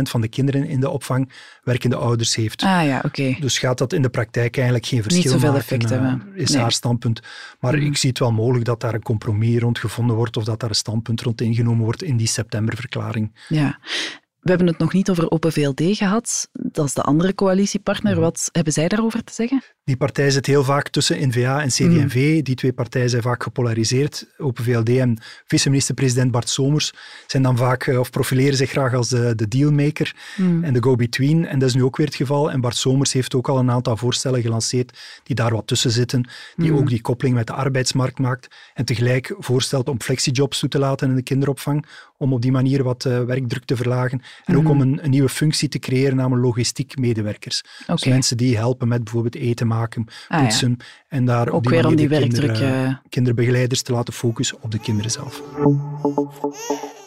van 0.01 0.21
de 0.21 0.27
kinderen 0.27 0.67
in 0.67 0.79
de 0.79 0.89
opvang 0.89 1.31
werkende 1.63 1.95
ouders 1.95 2.35
heeft. 2.35 2.63
Ah 2.63 2.85
ja, 2.85 2.97
oké. 2.97 3.05
Okay. 3.05 3.37
Dus 3.39 3.59
gaat 3.59 3.77
dat 3.77 3.93
in 3.93 4.01
de 4.01 4.09
praktijk 4.09 4.55
eigenlijk 4.55 4.85
geen 4.85 5.01
verschil 5.01 5.23
Niet 5.23 5.31
zoveel 5.31 5.51
maken, 5.51 5.63
effect 5.63 5.89
hebben. 5.89 6.23
Uh, 6.35 6.41
is 6.41 6.49
nee. 6.49 6.61
haar 6.61 6.71
standpunt. 6.71 7.21
Maar 7.21 7.29
Mhm. 7.59 7.73
mm 7.75 7.79
-hmm. 7.79 7.91
ik 7.91 7.97
zie 7.97 8.09
het 8.09 8.19
wel 8.19 8.31
mogelijk 8.31 8.65
dat 8.65 8.81
daar 8.81 8.93
een 8.93 9.03
compromis 9.03 9.59
rond 9.59 9.79
gevonden 9.79 10.15
wordt 10.15 10.37
of 10.37 10.43
dat 10.43 10.59
daar 10.59 10.69
een 10.69 10.75
standpunt 10.75 11.21
rond 11.21 11.41
ingenomen 11.41 11.83
wordt 11.83 12.03
in 12.03 12.17
die 12.17 12.27
septemberverklaring. 12.27 13.31
Ja. 13.47 13.79
We 14.41 14.49
hebben 14.49 14.67
het 14.67 14.77
nog 14.77 14.93
niet 14.93 15.09
over 15.09 15.31
Open 15.31 15.51
VLD 15.51 15.97
gehad. 15.97 16.49
Dat 16.51 16.85
is 16.85 16.93
de 16.93 17.01
andere 17.01 17.35
coalitiepartner. 17.35 18.11
Mhm. 18.11 18.21
Wat 18.21 18.49
hebben 18.51 18.73
zij 18.73 18.87
daarover 18.87 19.23
te 19.23 19.33
zeggen? 19.33 19.63
Die 19.83 19.97
partij 19.97 20.29
zit 20.29 20.45
heel 20.45 20.63
vaak 20.63 20.89
tussen 20.89 21.27
N-VA 21.27 21.61
en 21.61 21.67
CD&V. 21.67 22.35
Mm. 22.35 22.43
Die 22.43 22.55
twee 22.55 22.73
partijen 22.73 23.09
zijn 23.09 23.21
vaak 23.21 23.43
gepolariseerd. 23.43 24.27
Open 24.37 24.63
VLD 24.63 24.89
en 24.89 25.17
vice-minister-president 25.45 26.31
Bart 26.31 26.49
Somers 26.49 26.93
zijn 27.27 27.43
dan 27.43 27.57
vaak, 27.57 27.87
of 27.87 28.09
profileren 28.09 28.57
zich 28.57 28.69
graag 28.69 28.93
als 28.93 29.09
de, 29.09 29.35
de 29.35 29.47
dealmaker 29.47 30.15
mm. 30.37 30.63
en 30.63 30.73
de 30.73 30.83
go-between. 30.83 31.47
En 31.47 31.59
dat 31.59 31.69
is 31.69 31.75
nu 31.75 31.83
ook 31.83 31.97
weer 31.97 32.05
het 32.05 32.15
geval. 32.15 32.51
En 32.51 32.61
Bart 32.61 32.75
Somers 32.75 33.13
heeft 33.13 33.35
ook 33.35 33.49
al 33.49 33.59
een 33.59 33.71
aantal 33.71 33.97
voorstellen 33.97 34.41
gelanceerd 34.41 34.99
die 35.23 35.35
daar 35.35 35.51
wat 35.51 35.67
tussen 35.67 35.91
zitten. 35.91 36.29
Die 36.55 36.73
ook 36.73 36.89
die 36.89 37.01
koppeling 37.01 37.35
met 37.35 37.47
de 37.47 37.53
arbeidsmarkt 37.53 38.19
maakt. 38.19 38.55
En 38.73 38.85
tegelijk 38.85 39.35
voorstelt 39.37 39.89
om 39.89 40.01
flexijobs 40.01 40.59
toe 40.59 40.69
te 40.69 40.79
laten 40.79 41.09
in 41.09 41.15
de 41.15 41.23
kinderopvang. 41.23 41.85
Om 42.17 42.33
op 42.33 42.41
die 42.41 42.51
manier 42.51 42.83
wat 42.83 43.05
uh, 43.05 43.23
werkdruk 43.23 43.65
te 43.65 43.75
verlagen. 43.75 44.21
En 44.45 44.55
ook 44.57 44.63
Mhm. 44.63 44.71
om 44.71 44.81
een, 44.81 45.03
een, 45.03 45.09
nieuwe 45.09 45.29
functie 45.29 45.69
te 45.69 45.79
creëren, 45.79 46.15
namelijk 46.15 46.45
logistiek 46.45 46.97
medewerkers. 46.97 47.63
Okay. 47.81 47.95
Dus 47.95 48.05
mensen 48.05 48.37
die 48.37 48.57
helpen 48.57 48.87
met 48.87 49.03
bijvoorbeeld 49.03 49.35
eten 49.35 49.67
maken, 49.67 50.05
Ah, 50.27 50.41
poetsen. 50.41 50.75
ja. 50.77 50.85
En 51.07 51.25
daar 51.25 51.47
ook 51.47 51.53
op 51.53 51.63
die 51.63 51.71
weer 51.71 51.85
om 51.87 51.95
die 51.95 52.07
de 52.07 52.17
kinderen, 52.17 52.47
werkdruk. 52.47 52.87
Uh... 52.89 52.95
kinderbegeleiders 53.09 53.81
te 53.81 53.91
laten 53.91 54.13
focussen 54.13 54.57
op 54.61 54.71
de 54.71 54.79
kinderen 54.79 55.11
zelf. 55.11 55.41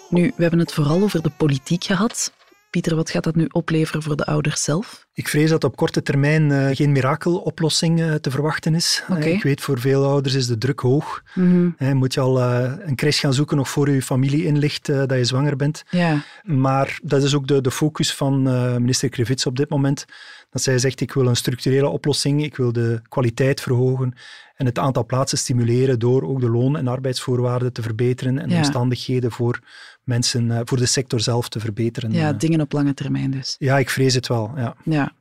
Nu, 0.08 0.32
we 0.36 0.42
hebben 0.42 0.58
het 0.60 0.72
vooral 0.72 1.02
over 1.02 1.22
de 1.22 1.30
politiek 1.36 1.84
gehad. 1.84 2.32
Pieter, 2.74 2.96
wat 2.96 3.10
gaat 3.10 3.24
dat 3.24 3.34
nu 3.34 3.46
opleveren 3.52 4.02
voor 4.02 4.16
de 4.16 4.24
ouders 4.24 4.62
zelf? 4.62 5.06
Ik 5.12 5.28
vrees 5.28 5.50
dat 5.50 5.64
op 5.64 5.76
korte 5.76 6.02
termijn 6.02 6.50
uh, 6.50 6.68
geen 6.72 6.92
mirakeloplossing 6.92 8.00
uh, 8.00 8.14
te 8.14 8.30
verwachten 8.30 8.74
is. 8.74 9.02
Okay. 9.10 9.22
Uh, 9.22 9.32
ik 9.34 9.42
weet, 9.42 9.60
voor 9.60 9.80
veel 9.80 10.04
ouders 10.04 10.34
is 10.34 10.46
de 10.46 10.58
druk 10.58 10.80
hoog. 10.80 11.22
Mm 11.34 11.74
-hmm. 11.78 11.96
moet 11.96 12.14
je 12.14 12.20
al 12.20 12.42
een 12.42 12.96
crash 12.96 13.20
gaan 13.20 13.34
zoeken 13.34 13.56
nog 13.56 13.68
voor 13.68 13.90
je 13.90 14.02
familie 14.02 14.44
inlicht 14.44 14.86
dat 14.86 15.10
je 15.10 15.24
zwanger 15.24 15.56
bent. 15.56 15.82
Ja. 15.90 16.22
Maar 16.42 16.98
dat 17.02 17.22
is 17.22 17.34
ook 17.34 17.46
de, 17.46 17.60
de 17.60 17.70
focus 17.70 18.14
van 18.14 18.42
minister 18.80 19.08
Krevits 19.08 19.46
op 19.46 19.56
dit 19.56 19.70
moment. 19.70 20.04
Dat 20.54 20.62
zij 20.62 20.78
zegt, 20.78 21.00
ik 21.00 21.12
wil 21.12 21.26
een 21.26 21.36
structurele 21.36 21.88
oplossing, 21.88 22.42
ik 22.42 22.56
wil 22.56 22.72
de 22.72 23.00
kwaliteit 23.08 23.60
verhogen 23.60 24.14
en 24.56 24.66
het 24.66 24.78
aantal 24.78 25.06
plaatsen 25.06 25.38
stimuleren 25.38 25.98
door 25.98 26.22
ook 26.22 26.40
de 26.40 26.50
loon- 26.50 26.76
en 26.76 26.88
arbeidsvoorwaarden 26.88 27.72
te 27.72 27.82
verbeteren 27.82 28.38
en 28.38 28.48
de 28.48 28.54
ja. 28.54 28.60
omstandigheden 28.60 29.32
voor 29.32 29.60
mensen, 30.04 30.62
voor 30.64 30.78
de 30.78 30.86
sector 30.86 31.20
zelf 31.20 31.48
te 31.48 31.60
verbeteren. 31.60 32.12
Ja, 32.12 32.32
dingen 32.32 32.60
op 32.60 32.72
lange 32.72 32.94
termijn 32.94 33.30
dus. 33.30 33.56
Ja, 33.58 33.78
ik 33.78 33.90
vrees 33.90 34.14
het 34.14 34.26
wel, 34.26 34.52
ja. 34.56 34.76
Ja. 34.84 35.12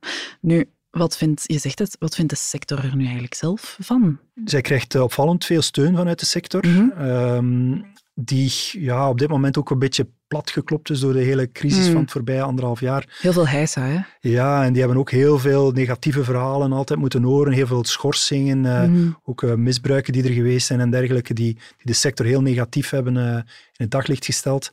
Nu, 0.41 0.69
wat 0.89 1.17
vindt, 1.17 1.43
je 1.45 1.57
zegt 1.57 1.79
het, 1.79 1.95
wat 1.99 2.15
vindt 2.15 2.31
de 2.31 2.37
sector 2.37 2.83
er 2.83 2.95
nu 2.95 3.03
eigenlijk 3.03 3.33
zelf 3.33 3.77
van? 3.79 4.19
Zij 4.45 4.61
krijgt 4.61 4.95
opvallend 4.95 5.45
veel 5.45 5.61
steun 5.61 5.95
vanuit 5.95 6.19
de 6.19 6.25
sector. 6.25 6.67
Mm 6.67 6.93
-hmm. 6.95 7.07
um, 7.07 7.85
die 8.15 8.51
ja, 8.71 9.09
op 9.09 9.19
dit 9.19 9.29
moment 9.29 9.57
ook 9.57 9.69
een 9.69 9.79
beetje 9.79 10.07
platgeklopt 10.27 10.89
is 10.89 10.99
door 10.99 11.13
de 11.13 11.19
hele 11.19 11.51
crisis 11.51 11.85
Mm. 11.87 11.91
van 11.91 12.01
het 12.01 12.11
voorbije 12.11 12.41
anderhalf 12.41 12.79
jaar. 12.79 13.17
Heel 13.21 13.33
veel 13.33 13.47
heisa, 13.47 13.81
hè? 13.85 13.99
Ja, 14.29 14.63
en 14.63 14.71
die 14.71 14.81
hebben 14.81 14.99
ook 14.99 15.11
heel 15.11 15.39
veel 15.39 15.71
negatieve 15.71 16.23
verhalen 16.23 16.71
altijd 16.71 16.99
moeten 16.99 17.23
horen, 17.23 17.53
heel 17.53 17.67
veel 17.67 17.85
schorsingen, 17.85 18.65
eh, 18.65 18.89
Mhm. 18.89 19.09
ook 19.23 19.43
eh, 19.43 19.53
misbruiken 19.53 20.13
die 20.13 20.23
er 20.23 20.31
geweest 20.33 20.67
zijn 20.67 20.79
en 20.79 20.89
dergelijke, 20.89 21.33
die, 21.33 21.53
die 21.53 21.61
de 21.85 21.93
sector 21.93 22.25
heel 22.25 22.41
negatief 22.41 22.89
hebben 22.89 23.17
eh, 23.17 23.33
in 23.35 23.43
het 23.73 23.91
daglicht 23.91 24.25
gesteld. 24.25 24.71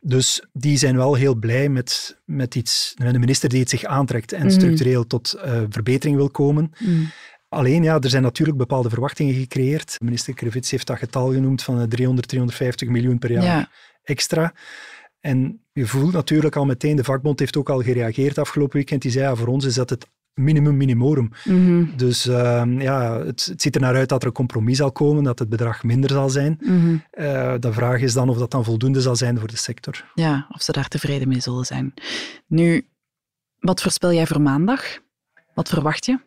Dus 0.00 0.44
die 0.52 0.76
zijn 0.78 0.96
wel 0.96 1.14
heel 1.14 1.34
blij 1.34 1.68
met, 1.68 2.16
met 2.24 2.54
iets, 2.54 2.94
met 3.04 3.14
een 3.14 3.20
minister 3.20 3.48
die 3.48 3.60
het 3.60 3.70
zich 3.70 3.84
aantrekt 3.84 4.32
en 4.32 4.46
Mhm. 4.46 4.50
structureel 4.50 5.06
tot 5.06 5.34
verbetering 5.70 6.16
wil 6.16 6.30
komen. 6.30 6.72
Mm. 6.78 7.10
Alleen, 7.50 7.82
ja, 7.82 7.98
er 8.00 8.10
zijn 8.10 8.22
natuurlijk 8.22 8.58
bepaalde 8.58 8.88
verwachtingen 8.88 9.34
gecreëerd. 9.34 9.96
Minister 10.02 10.34
Krevits 10.34 10.70
heeft 10.70 10.86
dat 10.86 10.98
getal 10.98 11.32
genoemd 11.32 11.62
van 11.62 11.80
eh, 11.80 11.86
300, 11.86 12.28
350 12.28 12.88
miljoen 12.88 13.18
per 13.18 13.30
jaar 13.32 13.42
Ja. 13.44 13.68
extra. 14.02 14.52
En 15.20 15.64
je 15.72 15.86
voelt 15.86 16.12
natuurlijk 16.12 16.56
al 16.56 16.64
meteen, 16.64 16.96
de 16.96 17.04
vakbond 17.04 17.38
heeft 17.38 17.56
ook 17.56 17.70
al 17.70 17.82
gereageerd 17.82 18.38
afgelopen 18.38 18.76
weekend. 18.76 19.02
Die 19.02 19.10
zei, 19.10 19.24
ja, 19.24 19.34
voor 19.34 19.46
ons 19.46 19.64
is 19.64 19.74
dat 19.74 19.90
het 19.90 20.06
minimum 20.34 20.76
minimorum. 20.76 21.30
Mhm. 21.44 21.84
Dus 21.96 22.26
ehm, 22.26 22.80
ja, 22.80 23.18
het, 23.24 23.44
het 23.44 23.62
ziet 23.62 23.74
er 23.74 23.80
naar 23.80 23.94
uit 23.94 24.08
dat 24.08 24.20
er 24.22 24.26
een 24.28 24.34
compromis 24.34 24.76
zal 24.76 24.92
komen, 24.92 25.24
dat 25.24 25.38
het 25.38 25.48
bedrag 25.48 25.82
minder 25.82 26.10
zal 26.10 26.30
zijn. 26.30 26.56
Mhm. 26.60 26.96
Eh, 27.10 27.54
de 27.58 27.72
vraag 27.72 28.00
is 28.00 28.12
dan 28.12 28.28
of 28.28 28.38
dat 28.38 28.50
dan 28.50 28.64
voldoende 28.64 29.00
zal 29.00 29.16
zijn 29.16 29.38
voor 29.38 29.48
de 29.48 29.56
sector. 29.56 30.04
Ja, 30.14 30.46
of 30.50 30.62
ze 30.62 30.72
daar 30.72 30.88
tevreden 30.88 31.28
mee 31.28 31.40
zullen 31.40 31.64
zijn. 31.64 31.94
Nu, 32.46 32.86
wat 33.58 33.82
voorspel 33.82 34.12
jij 34.12 34.26
voor 34.26 34.40
maandag? 34.40 34.82
Wat 35.54 35.68
verwacht 35.68 36.04
je? 36.06 36.18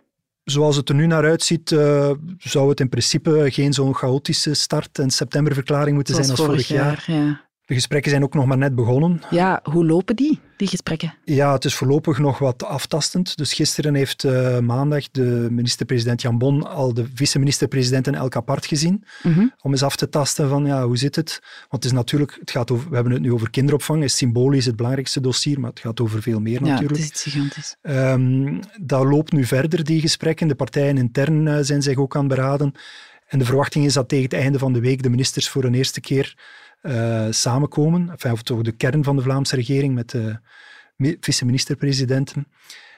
Zoals 0.44 0.76
het 0.76 0.90
er 0.90 0.96
nu 0.96 1.06
naar 1.06 1.24
uitziet, 1.24 1.72
eh, 1.72 2.12
zou 2.38 2.70
het 2.70 2.80
in 2.80 2.90
principe 2.90 3.46
geen 3.50 3.74
zo'n 3.74 3.96
chaotische 3.96 4.54
start- 4.54 5.00
en 5.00 5.10
septemberverklaring 5.10 5.96
moeten 5.96 6.14
Zoals 6.14 6.28
zijn 6.28 6.40
als 6.40 6.48
vorig 6.48 6.68
jaar. 6.68 7.04
Ja. 7.08 7.43
De 7.66 7.74
gesprekken 7.74 8.12
zijn 8.12 8.24
ook 8.24 8.34
nog 8.34 8.46
maar 8.46 8.58
net 8.58 8.76
begonnen. 8.76 9.22
ja, 9.30 9.60
hoe 9.64 9.86
lopen 9.86 10.16
die, 10.16 10.40
die 10.58 10.68
gesprekken? 10.68 11.14
Ja, 11.24 11.54
het 11.54 11.66
is 11.66 11.76
voorlopig 11.76 12.18
nog 12.20 12.40
wat 12.40 12.64
aftastend. 12.64 13.38
Dus 13.38 13.54
gisteren 13.54 13.96
heeft 13.96 14.24
eh, 14.24 14.60
maandag 14.60 15.12
de 15.12 15.48
minister-president 15.52 16.22
Jan 16.22 16.38
Bon 16.38 16.68
al 16.68 16.94
de 16.94 17.06
vice-minister-presidenten 17.14 18.16
elk 18.16 18.36
apart 18.36 18.66
gezien. 18.66 19.04
Mhm. 19.24 19.48
Om 19.62 19.72
eens 19.72 19.84
af 19.84 19.96
te 19.96 20.10
tasten 20.10 20.50
van, 20.50 20.66
ja, 20.66 20.86
hoe 20.86 20.98
zit 20.98 21.16
het? 21.16 21.40
Want 21.42 21.84
het 21.84 21.86
is 21.86 21.92
natuurlijk, 21.92 22.38
het 22.40 22.52
gaat 22.52 22.72
over, 22.72 22.90
we 22.90 22.96
hebben 22.96 23.14
het 23.14 23.22
nu 23.22 23.34
over 23.34 23.50
kinderopvang, 23.50 24.04
is 24.04 24.18
symbolisch 24.18 24.66
het 24.66 24.76
belangrijkste 24.76 25.22
dossier, 25.22 25.60
maar 25.60 25.70
het 25.70 25.80
gaat 25.80 26.02
over 26.02 26.22
veel 26.22 26.40
meer 26.40 26.66
Ja, 26.66 26.72
natuurlijk. 26.72 27.00
het 27.00 27.00
is 27.00 27.08
iets 27.08 27.24
gigantisch. 27.24 27.76
Ehm, 27.82 28.62
dat 28.82 29.04
loopt 29.04 29.32
nu 29.32 29.46
verder, 29.46 29.84
die 29.84 30.02
gesprekken. 30.02 30.48
De 30.48 30.56
partijen 30.56 30.98
intern 30.98 31.48
eh, 31.48 31.58
zijn 31.62 31.82
zich 31.82 31.98
ook 31.98 32.16
aan 32.16 32.26
het 32.26 32.36
beraden. 32.36 32.74
En 33.28 33.40
de 33.40 33.46
verwachting 33.46 33.86
is 33.86 33.94
dat 33.94 34.10
tegen 34.10 34.24
het 34.24 34.34
einde 34.34 34.60
van 34.60 34.74
de 34.74 34.80
week 34.80 35.04
de 35.04 35.10
ministers 35.10 35.50
voor 35.50 35.64
een 35.64 35.74
eerste 35.74 36.02
keer 36.02 36.36
eh, 36.84 37.28
samenkomen. 37.30 38.10
Enfin, 38.10 38.32
of 38.32 38.42
toch 38.42 38.62
de 38.62 38.72
kern 38.72 39.04
van 39.04 39.16
de 39.16 39.22
Vlaamse 39.22 39.56
regering 39.56 39.94
met 39.94 40.10
de 40.10 40.38
mi- 40.96 41.18
vice-minister-presidenten. 41.20 42.48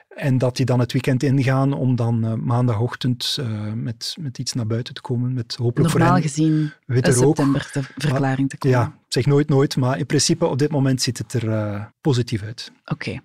En 0.08 0.38
dat 0.38 0.56
die 0.56 0.66
dan 0.66 0.80
het 0.80 0.92
weekend 0.92 1.24
ingaan 1.24 1.74
om 1.74 1.96
dan 1.96 2.26
eh, 2.26 2.34
maandagochtend 2.34 3.38
eh, 3.40 3.74
met, 3.74 4.16
met 4.20 4.38
iets 4.38 4.54
naar 4.54 4.68
buiten 4.68 4.94
te 4.94 5.02
komen. 5.02 5.34
Met 5.34 5.56
hopelijk 5.56 5.90
Normaal 5.90 6.08
voor 6.08 6.16
hen 6.18 6.30
gezien 6.30 6.72
witte 6.86 7.12
september 7.12 7.70
de 7.74 7.84
verklaring 7.98 8.50
te 8.50 8.58
komen. 8.58 8.78
Ja, 8.78 8.98
zeg 9.08 9.26
nooit 9.26 9.50
nooit, 9.50 9.78
maar 9.78 9.98
in 9.98 10.06
principe 10.06 10.46
op 10.46 10.58
dit 10.58 10.72
moment 10.72 11.02
ziet 11.02 11.18
het 11.18 11.34
er 11.34 11.92
positief 12.02 12.44
uit. 12.44 12.72
Oké. 12.86 13.20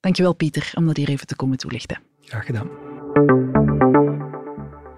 Dankjewel, 0.00 0.32
Pieter, 0.34 0.70
om 0.74 0.86
dat 0.86 0.96
hier 0.96 1.08
even 1.08 1.26
te 1.26 1.36
komen 1.36 1.56
toelichten. 1.56 1.98
Graag 2.20 2.46
gedaan. 2.46 2.68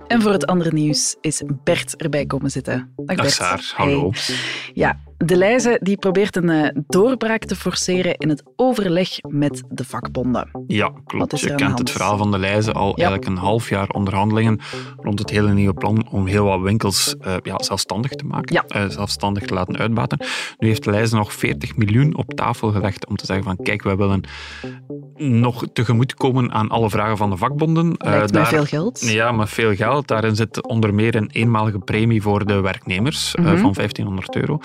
En 0.08 0.22
voor 0.22 0.32
het 0.32 0.46
andere 0.46 0.72
nieuws 0.72 1.16
is 1.20 1.42
Bert 1.64 1.96
erbij 1.96 2.26
komen 2.26 2.50
zitten. 2.50 2.92
Dag, 2.96 3.06
Dag 3.06 3.16
Bert. 3.16 3.32
Saar, 3.32 3.72
hallo. 3.74 4.10
Hey. 4.14 4.36
Ja, 4.74 5.00
de 5.18 5.36
Leize 5.36 5.78
die 5.82 5.96
probeert 5.96 6.36
een 6.36 6.48
eh, 6.50 6.68
doorbraak 6.86 7.44
te 7.44 7.56
forceren 7.56 8.14
in 8.16 8.28
het 8.28 8.42
overleg 8.56 9.08
met 9.28 9.62
de 9.68 9.84
vakbonden. 9.84 10.50
Ja, 10.66 10.92
klopt. 11.06 11.40
Je 11.40 11.46
kent 11.46 11.60
hand? 11.60 11.78
het 11.78 11.90
verhaal 11.90 12.16
van 12.16 12.30
de 12.30 12.38
Leize 12.38 12.72
al 12.72 12.96
eigenlijk 12.96 13.26
een 13.28 13.36
half 13.36 13.68
jaar 13.68 13.88
onderhandelingen 13.88 14.60
rond 14.96 15.18
het 15.18 15.30
hele 15.30 15.52
nieuwe 15.52 15.74
plan 15.74 16.08
om 16.10 16.26
heel 16.26 16.44
wat 16.44 16.60
winkels 16.60 17.16
eh, 17.20 17.34
ja, 17.42 17.62
zelfstandig 17.62 18.10
te 18.10 18.24
maken, 18.24 18.54
Ja. 18.54 18.64
eh, 18.82 18.88
zelfstandig 18.90 19.42
te 19.44 19.54
laten 19.54 19.76
uitbaten. 19.76 20.18
Nu 20.58 20.68
heeft 20.68 20.84
de 20.84 20.90
Leize 20.90 21.14
nog 21.14 21.32
40 21.32 21.76
miljoen 21.76 22.16
op 22.16 22.34
tafel 22.34 22.70
gelegd 22.72 23.06
om 23.06 23.16
te 23.16 23.26
zeggen 23.26 23.44
van 23.44 23.56
kijk, 23.62 23.82
wij 23.82 23.96
willen 23.96 24.20
nog 25.16 25.64
tegemoetkomen 25.72 26.52
aan 26.52 26.68
alle 26.68 26.90
vragen 26.90 27.16
van 27.16 27.30
de 27.30 27.36
vakbonden. 27.36 27.84
Lijkt 27.98 28.32
mij 28.32 28.42
daar- 28.42 28.46
veel 28.46 28.64
geld. 28.64 29.00
Ja, 29.00 29.32
met 29.32 29.48
veel 29.48 29.74
geld. 29.74 30.08
Daarin 30.08 30.36
zit 30.36 30.66
onder 30.66 30.94
meer 30.94 31.14
een 31.14 31.30
eenmalige 31.32 31.78
premie 31.78 32.22
voor 32.22 32.46
de 32.46 32.60
werknemers 32.60 33.34
Mhm. 33.36 33.56
van 33.58 33.72
1500 33.72 34.36
euro. 34.36 34.58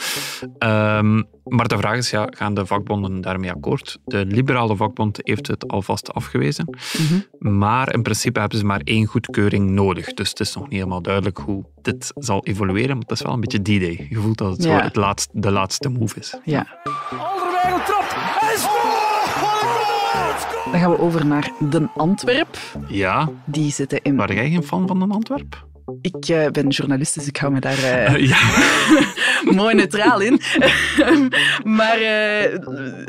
Ehm, 0.58 1.22
maar 1.44 1.68
de 1.68 1.78
vraag 1.78 1.98
is, 1.98 2.10
ja, 2.10 2.28
gaan 2.30 2.54
de 2.54 2.66
vakbonden 2.66 3.22
daarmee 3.22 3.52
akkoord? 3.52 3.98
De 4.06 4.26
liberale 4.26 4.76
vakbond 4.76 5.18
heeft 5.22 5.48
het 5.48 5.68
alvast 5.68 6.14
afgewezen. 6.14 6.66
Mhm. 6.70 7.54
Maar 7.60 7.94
in 7.94 8.02
principe 8.02 8.40
hebben 8.40 8.58
ze 8.60 8.66
maar 8.66 8.82
één 8.84 9.06
goedkeuring 9.06 9.70
nodig. 9.70 10.14
Dus 10.14 10.30
het 10.30 10.40
is 10.40 10.54
nog 10.56 10.64
niet 10.64 10.74
helemaal 10.74 11.02
duidelijk 11.02 11.38
hoe 11.38 11.66
dit 11.82 12.12
zal 12.16 12.46
evolueren. 12.46 12.90
Maar 12.98 13.06
het 13.08 13.12
is 13.12 13.22
wel 13.22 13.34
een 13.34 13.40
beetje 13.40 13.62
D-Day. 13.62 14.08
Je 14.10 14.16
voelt 14.18 14.38
dat 14.38 14.52
het 14.52 14.64
Ja. 14.64 14.82
het 14.82 14.96
laatst, 14.96 15.30
de 15.34 15.52
laatste 15.52 15.90
move 15.90 16.20
is. 16.20 16.38
Ja. 16.44 16.68
Alderweireld 17.20 17.86
trapt 17.86 18.14
en 18.42 18.60
scoort! 18.60 19.42
Wat 19.42 19.62
een 19.62 19.70
goal! 19.70 20.72
Dan 20.72 20.80
gaan 20.82 20.92
we 20.92 21.00
over 21.00 21.26
naar 21.26 21.52
Den 21.70 21.90
Antwerp. 21.96 22.58
Ja, 22.88 23.30
Die 23.46 23.72
zitten 23.72 24.02
in... 24.02 24.16
waren 24.16 24.36
jij 24.36 24.50
geen 24.50 24.64
fan 24.64 24.88
van 24.88 25.02
een 25.02 25.12
Antwerp? 25.12 25.66
Ik 26.02 26.28
eh, 26.28 26.48
ben 26.48 26.68
journalist, 26.68 27.14
dus 27.14 27.28
ik 27.28 27.38
hou 27.38 27.52
me 27.52 27.60
daar 27.60 27.84
eh, 27.84 28.18
ja. 28.32 28.40
mooi 29.62 29.76
neutraal 29.76 30.20
in. 30.20 30.42
maar 31.78 31.98
eh 31.98 32.58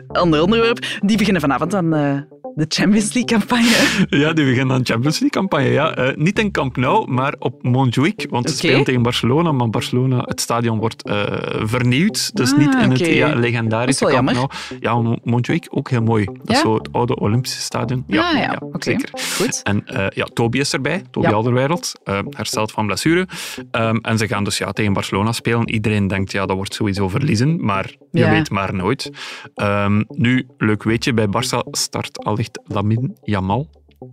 ander 0.06 0.42
onderwerp. 0.42 0.86
Die 1.00 1.16
beginnen 1.16 1.40
vanavond 1.42 1.74
aan 1.74 2.26
de 2.54 2.64
Champions 2.68 3.12
League-campagne. 3.12 3.70
Ja, 4.22 4.32
die 4.32 4.44
beginnen 4.44 4.74
aan 4.76 4.82
de 4.82 4.92
Champions 4.92 5.18
League-campagne. 5.20 5.68
Ja. 5.68 5.94
Eh, 5.94 6.16
niet 6.16 6.38
in 6.38 6.50
Camp 6.50 6.76
Nou, 6.76 7.10
maar 7.10 7.34
op 7.38 7.62
Montjuïc. 7.62 8.26
Want 8.30 8.50
ze 8.50 8.56
spelen 8.56 8.84
tegen 8.84 9.02
Barcelona, 9.02 9.52
maar 9.52 9.70
Barcelona, 9.70 10.18
het 10.26 10.40
stadion 10.40 10.78
wordt 10.78 11.02
eh, 11.04 11.22
vernieuwd. 11.62 12.36
Dus 12.36 12.52
Ah, 12.52 12.58
niet 12.58 12.74
in 12.74 12.90
het 12.90 12.98
ja, 12.98 13.34
legendarische 13.34 14.04
Camp 14.04 14.30
Nou. 14.32 14.48
Ja, 14.80 14.94
Mo- 15.00 15.16
Montjuïc 15.22 15.66
ook 15.70 15.90
heel 15.90 16.02
mooi. 16.02 16.24
Dat 16.24 16.50
is 16.56 16.60
zo 16.60 16.74
het 16.74 16.88
oude 16.92 17.16
Olympische 17.16 17.60
stadion. 17.60 18.04
Ja, 18.06 18.20
Ah, 18.32 18.38
ja, 18.38 18.58
zeker. 18.78 19.08
Goed. 19.36 19.60
En 19.62 19.86
eh, 19.86 20.06
ja, 20.08 20.24
Toby 20.32 20.58
is 20.58 20.72
erbij, 20.72 21.02
Toby 21.10 21.26
eh, 21.28 22.18
hersteld 22.30 22.72
van 22.72 22.86
blessure. 22.86 23.26
Ehm, 23.70 23.96
en 23.96 24.18
ze 24.18 24.26
gaan 24.26 24.44
dus 24.44 24.58
ja, 24.58 24.72
tegen 24.72 24.92
Barcelona 24.92 25.32
spelen. 25.32 25.68
Iedereen 25.70 26.06
denkt, 26.06 26.32
ja, 26.32 26.46
dat 26.46 26.56
wordt 26.56 26.74
sowieso 26.74 27.08
verliezen, 27.08 27.64
maar 27.64 27.94
je 28.10 28.28
weet 28.28 28.50
maar 28.50 28.74
nooit. 28.74 29.10
Ehm, 29.54 30.02
nu, 30.08 30.46
leuk 30.58 30.82
weetje, 30.82 31.12
bij 31.14 31.26
Barça 31.26 31.58
start 31.70 32.24
Lamine 32.64 33.10
Yamal. 33.22 33.68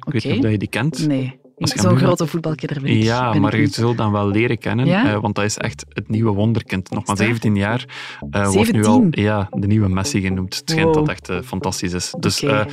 Ik 0.05 0.13
weet 0.13 0.24
niet 0.36 0.45
of 0.45 0.51
je 0.51 0.57
die 0.57 0.67
kent. 0.67 1.07
Nee, 1.07 1.39
zo'n 1.57 1.98
grote 1.98 2.27
voetbalkinder 2.27 2.81
ben 2.81 2.91
ik. 2.91 3.03
Ja, 3.03 3.31
ben 3.31 3.41
maar 3.41 3.53
ik 3.53 3.59
je 3.59 3.74
zult 3.74 3.98
dan 3.98 4.12
wel 4.12 4.27
leren 4.27 4.57
kennen, 4.57 4.86
Ja? 4.86 5.13
eh, 5.13 5.21
want 5.21 5.36
dat 5.36 5.45
is 5.45 5.57
echt 5.57 5.86
het 5.89 6.09
nieuwe 6.09 6.31
wonderkind. 6.31 6.89
Nog 6.89 7.05
maar 7.05 7.15
dat? 7.15 7.25
17 7.25 7.55
jaar. 7.55 7.86
eh, 8.31 8.51
wordt 8.51 8.71
nu 8.71 8.86
al 8.86 8.93
17? 8.93 9.24
ja, 9.24 9.48
de 9.51 9.67
nieuwe 9.67 9.89
Messi 9.89 10.21
genoemd. 10.21 10.55
Het 10.55 10.69
schijnt 10.69 10.86
Wow. 10.88 10.95
dat 10.98 11.09
echt 11.09 11.29
eh, 11.29 11.41
fantastisch 11.41 11.93
is. 11.93 12.13
Dus 12.19 12.43
eh, 12.43 12.65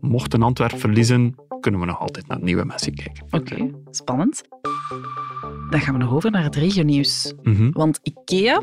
mocht 0.00 0.34
een 0.34 0.42
Antwerp 0.42 0.78
verliezen, 0.80 1.34
kunnen 1.60 1.80
we 1.80 1.86
nog 1.86 2.00
altijd 2.00 2.26
naar 2.26 2.36
het 2.36 2.46
nieuwe 2.46 2.64
Messi 2.64 2.90
kijken. 2.90 3.24
Oké, 3.30 3.70
spannend. 3.90 4.42
Dan 5.70 5.80
gaan 5.80 5.94
we 5.94 6.00
nog 6.00 6.12
over 6.14 6.30
naar 6.30 6.44
het 6.44 6.56
regionieuws. 6.56 7.32
Mhm. 7.42 7.70
Want 7.72 8.00
IKEA 8.02 8.62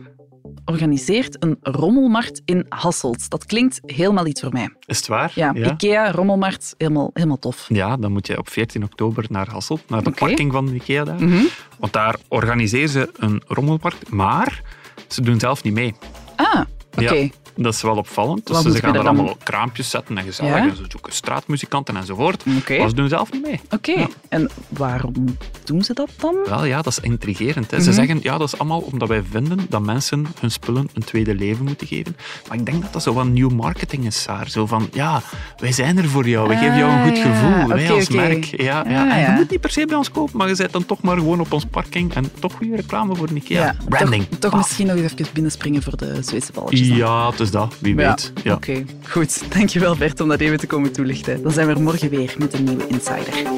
organiseert 0.66 1.44
een 1.44 1.58
rommelmarkt 1.62 2.42
in 2.46 2.66
Hasselt. 2.70 3.30
Dat 3.30 3.46
klinkt 3.46 3.80
helemaal 3.86 4.26
iets 4.26 4.42
voor 4.42 4.52
mij. 4.52 4.76
Is 4.86 4.98
het 4.98 5.08
waar? 5.08 5.32
Ja, 5.36 5.54
IKEA, 5.56 6.12
rommelmarkt, 6.12 6.76
helemaal, 6.78 7.10
helemaal 7.14 7.40
tof. 7.40 7.66
Ja, 7.68 7.98
dan 7.98 8.12
moet 8.12 8.28
je 8.28 8.38
op 8.38 8.50
14 8.50 8.84
oktober 8.84 9.26
naar 9.30 9.50
Hasselt, 9.50 9.90
naar 9.90 10.04
de 10.04 10.12
parking 10.12 10.52
van 10.52 10.66
de 10.66 10.74
IKEA 10.74 11.04
daar. 11.04 11.24
Mhm. 11.24 11.44
Want 11.80 11.94
daar 11.94 12.16
organiseren 12.28 12.90
ze 12.90 13.10
een 13.16 13.42
rommelmarkt, 13.48 14.10
maar 14.10 14.62
ze 15.08 15.22
doen 15.22 15.40
zelf 15.40 15.64
niet 15.64 15.74
mee. 15.74 15.94
Ah, 16.36 16.62
oké. 16.98 17.14
Ja. 17.14 17.30
Dat 17.56 17.74
is 17.74 17.82
wel 17.82 17.96
opvallend. 17.96 18.48
Dus 18.48 18.62
ze 18.62 18.72
gaan 18.78 18.94
dan- 18.94 19.08
allemaal 19.08 19.38
kraampjes 19.44 19.90
zetten 19.90 20.18
en 20.18 20.24
gezellig. 20.24 20.52
Ja? 20.56 20.58
En 20.70 20.76
ze 20.76 20.84
zoeken 20.90 21.14
straatmuzikanten 21.14 21.96
enzovoort. 21.98 22.44
Oké. 22.58 22.78
Maar 22.78 22.90
ze 22.90 22.96
doen 22.96 23.10
zelf 23.10 23.32
niet 23.32 23.42
mee. 23.46 23.60
Oké, 23.70 23.92
Ja. 23.92 24.08
en 24.30 24.50
waarom 24.70 25.38
doen 25.64 25.84
ze 25.84 25.94
dat 25.94 26.10
dan? 26.18 26.36
Wel 26.46 26.66
ja, 26.66 26.82
dat 26.82 26.88
is 26.98 27.00
intrigerend. 27.00 27.72
Hè. 27.72 27.78
Mhm. 27.78 27.86
Ze 27.86 27.94
zeggen, 27.94 28.20
ja, 28.22 28.38
dat 28.38 28.48
is 28.54 28.60
allemaal 28.60 28.80
omdat 28.80 29.08
wij 29.08 29.24
vinden 29.32 29.60
dat 29.70 29.82
mensen 29.82 30.26
hun 30.40 30.52
spullen 30.52 30.90
een 30.94 31.04
tweede 31.04 31.36
leven 31.36 31.66
moeten 31.66 31.88
geven. 31.88 32.16
Maar 32.48 32.58
ik 32.58 32.66
denk 32.66 32.82
dat 32.82 32.94
dat 32.94 33.04
zo 33.04 33.14
van 33.14 33.34
nieuw 33.34 33.50
marketing 33.50 34.06
is, 34.06 34.22
Saar. 34.22 34.50
Zo 34.50 34.66
van, 34.66 34.90
ja, 34.94 35.22
wij 35.58 35.72
zijn 35.72 35.98
er 35.98 36.10
voor 36.10 36.28
jou. 36.28 36.48
We 36.48 36.56
geven 36.56 36.78
jou 36.78 36.92
een 36.92 37.04
goed 37.04 37.18
Ah, 37.18 37.18
ja. 37.18 37.24
gevoel. 37.34 37.68
wij 37.68 37.84
Oké, 37.84 37.94
als 37.94 38.10
merk. 38.10 38.44
Ja, 38.44 38.84
ja. 38.88 39.06
Ah, 39.10 39.18
En 39.18 39.32
je 39.32 39.38
moet 39.40 39.50
niet 39.50 39.62
per 39.62 39.72
se 39.72 39.86
bij 39.86 39.98
ons 39.98 40.12
kopen, 40.12 40.38
maar 40.38 40.48
je 40.48 40.56
zet 40.56 40.72
dan 40.72 40.86
toch 40.86 41.02
maar 41.02 41.18
gewoon 41.18 41.40
op 41.40 41.52
ons 41.54 41.66
parking. 41.66 42.14
En 42.14 42.32
toch 42.40 42.54
goede 42.54 42.76
reclame 42.76 43.16
voor 43.16 43.30
Ikea. 43.34 43.76
Branding. 43.90 44.26
Toch, 44.40 44.56
misschien 44.56 44.88
nog 44.88 44.96
even 44.96 45.26
binnenspringen 45.34 45.82
voor 45.84 45.98
de 45.98 46.18
Zweedse 46.22 46.52
balletjes. 46.52 46.88
dan. 46.88 46.98
Ja, 46.98 47.32
is 47.44 47.52
dat. 47.52 47.76
Wie 47.80 47.96
Ja, 47.96 48.10
weet. 48.10 48.34
Ja. 48.44 48.54
Oké, 48.54 48.84
goed. 49.10 49.44
Dankjewel 49.54 49.96
Bert 49.96 50.22
om 50.22 50.28
dat 50.28 50.40
even 50.40 50.58
te 50.58 50.68
komen 50.68 50.92
toelichten. 50.92 51.44
Dan 51.44 51.52
zijn 51.52 51.68
we 51.68 51.74
er 51.74 51.82
morgen 51.82 52.10
weer 52.10 52.36
met 52.38 52.54
een 52.54 52.64
nieuwe 52.64 52.88
Insider. 52.88 53.52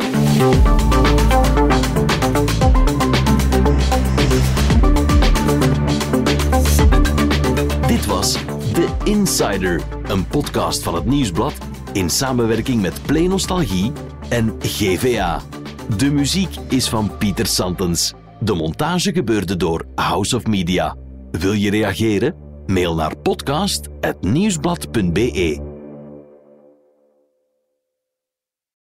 Insider, 9.05 9.81
een 10.07 10.27
podcast 10.27 10.83
van 10.83 10.95
het 10.95 11.05
Nieuwsblad 11.05 11.53
in 11.93 12.09
samenwerking 12.09 12.81
met 12.81 13.01
Play 13.05 13.27
Nostalgie 13.27 13.91
en 14.29 14.55
GVA. 14.59 15.41
De 15.97 16.11
muziek 16.11 16.55
is 16.69 16.89
van 16.89 17.17
Pieter 17.17 17.45
Santens. 17.45 18.13
De 18.39 18.53
montage 18.53 19.13
gebeurde 19.13 19.57
door 19.57 19.85
House 19.95 20.35
of 20.35 20.45
Media. 20.45 20.95
Wil 21.31 21.51
je 21.51 21.69
reageren? 21.69 22.44
Mail 22.65 22.95
naar 22.95 23.17
podcast.nieuwsblad.be. 23.17 25.74